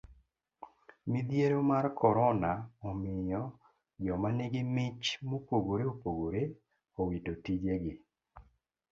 [1.11, 2.51] Midhiero mar korona
[2.89, 3.41] omiyo
[4.05, 6.43] joma nigi mich mopogore opogore
[7.01, 7.93] owito tije gi.